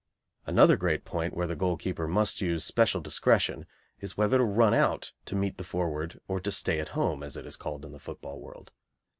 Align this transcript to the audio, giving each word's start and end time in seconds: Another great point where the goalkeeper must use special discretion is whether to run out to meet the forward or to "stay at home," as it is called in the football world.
Another 0.47 0.77
great 0.77 1.05
point 1.05 1.35
where 1.35 1.45
the 1.45 1.55
goalkeeper 1.55 2.07
must 2.07 2.41
use 2.41 2.65
special 2.65 3.01
discretion 3.01 3.67
is 3.99 4.17
whether 4.17 4.39
to 4.39 4.43
run 4.43 4.73
out 4.73 5.11
to 5.25 5.35
meet 5.35 5.59
the 5.59 5.63
forward 5.63 6.19
or 6.27 6.39
to 6.39 6.51
"stay 6.51 6.79
at 6.79 6.89
home," 6.97 7.21
as 7.21 7.37
it 7.37 7.45
is 7.45 7.55
called 7.55 7.85
in 7.85 7.91
the 7.91 7.99
football 7.99 8.39
world. 8.41 8.71